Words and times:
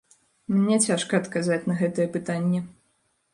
Мне 0.53 0.77
цяжка 0.87 1.19
адказаць 1.23 1.59
на 1.73 1.77
гэтае 1.83 2.07
пытанне. 2.17 2.65